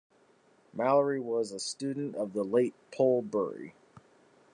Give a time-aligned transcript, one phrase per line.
[0.73, 3.75] Mallory was a student of the late Pol Bury.